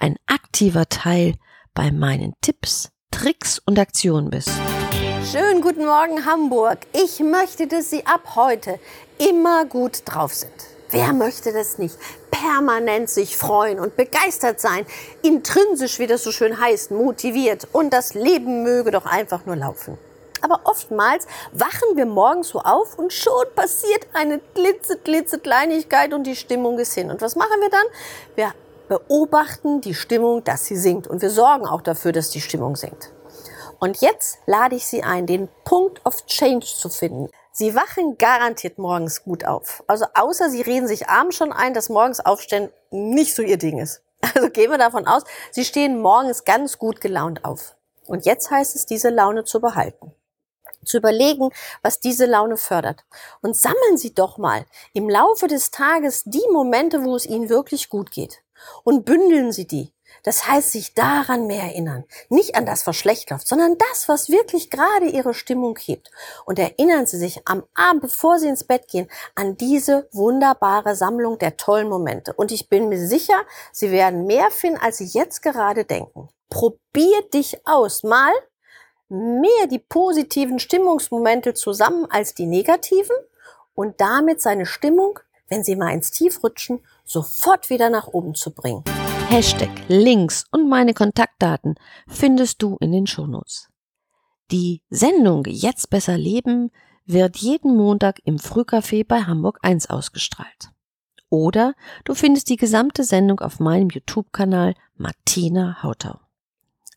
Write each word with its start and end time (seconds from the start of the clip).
ein 0.00 0.16
aktiver 0.26 0.88
Teil 0.88 1.34
bei 1.74 1.92
meinen 1.92 2.32
Tipps, 2.40 2.90
Tricks 3.10 3.60
und 3.64 3.78
Aktionen 3.78 4.30
bist. 4.30 4.50
Schönen 5.30 5.60
guten 5.60 5.84
Morgen 5.84 6.24
Hamburg. 6.24 6.78
Ich 6.92 7.20
möchte, 7.20 7.66
dass 7.66 7.90
Sie 7.90 8.06
ab 8.06 8.34
heute 8.34 8.80
immer 9.18 9.66
gut 9.66 10.02
drauf 10.06 10.34
sind. 10.34 10.52
Wer 10.90 11.12
möchte 11.12 11.52
das 11.52 11.78
nicht? 11.78 11.96
Permanent 12.30 13.10
sich 13.10 13.36
freuen 13.36 13.78
und 13.78 13.94
begeistert 13.96 14.60
sein, 14.60 14.86
intrinsisch, 15.22 15.98
wie 15.98 16.06
das 16.06 16.24
so 16.24 16.32
schön 16.32 16.58
heißt, 16.58 16.90
motiviert 16.90 17.68
und 17.72 17.92
das 17.92 18.14
Leben 18.14 18.62
möge 18.62 18.90
doch 18.90 19.06
einfach 19.06 19.44
nur 19.44 19.56
laufen. 19.56 19.98
Aber 20.40 20.60
oftmals 20.64 21.26
wachen 21.52 21.96
wir 21.96 22.06
morgens 22.06 22.48
so 22.48 22.60
auf 22.60 22.98
und 22.98 23.12
schon 23.12 23.44
passiert 23.54 24.06
eine 24.14 24.40
glitze, 24.54 24.96
glitze 24.98 25.38
Kleinigkeit 25.38 26.14
und 26.14 26.24
die 26.24 26.34
Stimmung 26.34 26.78
ist 26.78 26.94
hin. 26.94 27.10
Und 27.10 27.20
was 27.20 27.36
machen 27.36 27.60
wir 27.60 27.68
dann? 27.68 27.84
Wir 28.34 28.54
beobachten 28.90 29.80
die 29.80 29.94
Stimmung, 29.94 30.42
dass 30.42 30.64
sie 30.64 30.76
sinkt. 30.76 31.06
Und 31.06 31.22
wir 31.22 31.30
sorgen 31.30 31.64
auch 31.64 31.80
dafür, 31.80 32.10
dass 32.10 32.30
die 32.30 32.40
Stimmung 32.40 32.74
sinkt. 32.74 33.12
Und 33.78 34.00
jetzt 34.00 34.38
lade 34.46 34.74
ich 34.74 34.84
Sie 34.84 35.04
ein, 35.04 35.26
den 35.26 35.48
Punkt 35.64 36.04
of 36.04 36.26
Change 36.26 36.66
zu 36.66 36.88
finden. 36.88 37.28
Sie 37.52 37.76
wachen 37.76 38.18
garantiert 38.18 38.78
morgens 38.78 39.22
gut 39.22 39.46
auf. 39.46 39.84
Also 39.86 40.06
außer 40.14 40.50
Sie 40.50 40.60
reden 40.60 40.88
sich 40.88 41.08
abends 41.08 41.36
schon 41.36 41.52
ein, 41.52 41.72
dass 41.72 41.88
morgens 41.88 42.18
aufstehen 42.18 42.70
nicht 42.90 43.36
so 43.36 43.42
Ihr 43.42 43.58
Ding 43.58 43.78
ist. 43.78 44.02
Also 44.34 44.50
gehen 44.50 44.70
wir 44.70 44.78
davon 44.78 45.06
aus, 45.06 45.22
Sie 45.52 45.64
stehen 45.64 46.00
morgens 46.00 46.44
ganz 46.44 46.76
gut 46.76 47.00
gelaunt 47.00 47.44
auf. 47.44 47.76
Und 48.06 48.26
jetzt 48.26 48.50
heißt 48.50 48.74
es, 48.74 48.86
diese 48.86 49.08
Laune 49.08 49.44
zu 49.44 49.60
behalten 49.60 50.12
zu 50.82 50.96
überlegen, 50.96 51.50
was 51.82 52.00
diese 52.00 52.24
Laune 52.24 52.56
fördert. 52.56 53.04
Und 53.42 53.54
sammeln 53.54 53.98
Sie 53.98 54.14
doch 54.14 54.38
mal 54.38 54.64
im 54.94 55.10
Laufe 55.10 55.46
des 55.46 55.70
Tages 55.70 56.22
die 56.24 56.42
Momente, 56.50 57.04
wo 57.04 57.14
es 57.16 57.26
Ihnen 57.26 57.50
wirklich 57.50 57.90
gut 57.90 58.10
geht 58.10 58.42
und 58.84 59.04
bündeln 59.04 59.52
Sie 59.52 59.66
die. 59.66 59.92
Das 60.22 60.46
heißt, 60.46 60.72
sich 60.72 60.94
daran 60.94 61.46
mehr 61.46 61.62
erinnern. 61.62 62.04
Nicht 62.28 62.54
an 62.54 62.66
das, 62.66 62.86
was 62.86 62.96
schlecht 62.96 63.30
läuft, 63.30 63.48
sondern 63.48 63.78
das, 63.78 64.08
was 64.08 64.28
wirklich 64.28 64.70
gerade 64.70 65.06
Ihre 65.06 65.34
Stimmung 65.34 65.78
hebt. 65.78 66.10
Und 66.44 66.58
erinnern 66.58 67.06
Sie 67.06 67.16
sich 67.16 67.46
am 67.46 67.62
Abend, 67.74 68.02
bevor 68.02 68.38
Sie 68.38 68.48
ins 68.48 68.64
Bett 68.64 68.88
gehen, 68.88 69.08
an 69.34 69.56
diese 69.56 70.08
wunderbare 70.12 70.94
Sammlung 70.94 71.38
der 71.38 71.56
tollen 71.56 71.88
Momente. 71.88 72.32
Und 72.34 72.52
ich 72.52 72.68
bin 72.68 72.88
mir 72.88 72.98
sicher, 72.98 73.40
Sie 73.72 73.90
werden 73.90 74.26
mehr 74.26 74.50
finden, 74.50 74.80
als 74.80 74.98
Sie 74.98 75.06
jetzt 75.06 75.42
gerade 75.42 75.84
denken. 75.84 76.28
Probier 76.50 77.22
dich 77.32 77.66
aus. 77.66 78.02
Mal 78.02 78.32
mehr 79.08 79.66
die 79.68 79.78
positiven 79.78 80.58
Stimmungsmomente 80.58 81.54
zusammen 81.54 82.06
als 82.10 82.34
die 82.34 82.46
negativen 82.46 83.16
und 83.74 84.00
damit 84.00 84.40
seine 84.42 84.66
Stimmung, 84.66 85.18
wenn 85.50 85.64
Sie 85.64 85.76
mal 85.76 85.92
ins 85.92 86.10
Tief 86.10 86.42
rutschen, 86.42 86.80
sofort 87.04 87.68
wieder 87.68 87.90
nach 87.90 88.06
oben 88.06 88.34
zu 88.34 88.52
bringen. 88.52 88.84
Hashtag, 89.28 89.70
Links 89.88 90.44
und 90.50 90.68
meine 90.68 90.94
Kontaktdaten 90.94 91.74
findest 92.08 92.62
du 92.62 92.76
in 92.80 92.92
den 92.92 93.06
Shownotes. 93.06 93.68
Die 94.50 94.82
Sendung 94.90 95.44
Jetzt 95.46 95.90
besser 95.90 96.16
leben 96.16 96.70
wird 97.04 97.36
jeden 97.36 97.76
Montag 97.76 98.20
im 98.24 98.38
Frühcafé 98.38 99.06
bei 99.06 99.22
Hamburg 99.22 99.58
1 99.62 99.90
ausgestrahlt. 99.90 100.70
Oder 101.28 101.74
du 102.04 102.14
findest 102.14 102.48
die 102.48 102.56
gesamte 102.56 103.04
Sendung 103.04 103.40
auf 103.40 103.60
meinem 103.60 103.90
YouTube-Kanal 103.90 104.74
Martina 104.96 105.82
Hautau. 105.82 106.18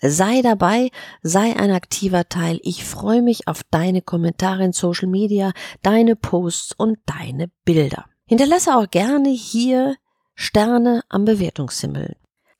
Sei 0.00 0.42
dabei, 0.42 0.90
sei 1.22 1.54
ein 1.56 1.70
aktiver 1.70 2.28
Teil. 2.28 2.58
Ich 2.62 2.84
freue 2.84 3.22
mich 3.22 3.46
auf 3.46 3.62
deine 3.70 4.02
Kommentare 4.02 4.64
in 4.64 4.72
Social 4.72 5.08
Media, 5.08 5.52
deine 5.82 6.16
Posts 6.16 6.72
und 6.76 6.98
deine 7.06 7.50
Bilder. 7.64 8.06
Hinterlasse 8.26 8.76
auch 8.76 8.88
gerne 8.90 9.30
hier 9.30 9.96
Sterne 10.34 11.02
am 11.08 11.24
Bewertungshimmel. 11.24 12.16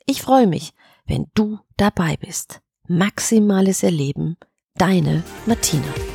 Ich 0.07 0.23
freue 0.23 0.47
mich, 0.47 0.73
wenn 1.07 1.27
du 1.35 1.59
dabei 1.77 2.17
bist. 2.17 2.61
Maximales 2.89 3.83
Erleben, 3.83 4.37
deine 4.75 5.23
Martina. 5.47 6.12